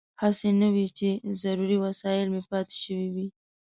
[0.21, 1.09] هسې نه وي چې
[1.43, 3.27] ضروري وسایل مې پاتې شوي وي.